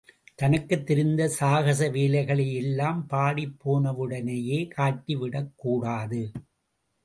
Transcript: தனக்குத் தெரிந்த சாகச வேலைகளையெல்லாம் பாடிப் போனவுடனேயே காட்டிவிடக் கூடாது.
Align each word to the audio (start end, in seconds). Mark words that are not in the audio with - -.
தனக்குத் 0.35 0.85
தெரிந்த 0.85 1.27
சாகச 1.27 1.89
வேலைகளையெல்லாம் 1.89 3.05
பாடிப் 3.09 3.55
போனவுடனேயே 3.63 4.59
காட்டிவிடக் 4.77 5.53
கூடாது. 5.55 6.23